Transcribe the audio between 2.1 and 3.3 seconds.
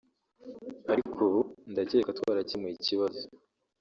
twarakemuye ikibazo